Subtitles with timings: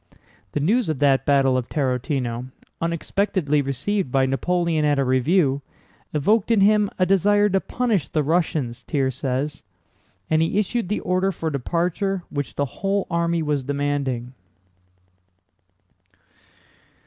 [0.53, 2.47] The news of that battle of Tarútino,
[2.81, 5.61] unexpectedly received by Napoleon at a review,
[6.11, 9.61] evoked in him a desire to punish the Russians (Thiers says),
[10.27, 14.33] and he issued the order for departure which the whole army was demanding.